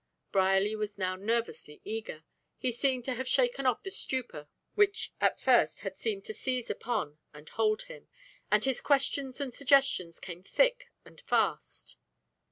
[0.31, 2.23] Brierly was now nervously eager.
[2.57, 6.71] He seemed to have shaken off the stupor which at first had seemed to seize
[6.71, 8.07] upon and hold him,
[8.51, 11.97] and his questions and suggestions came thick and fast.